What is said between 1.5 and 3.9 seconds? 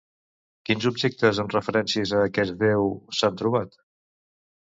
referències a aquest déu s'han trobat?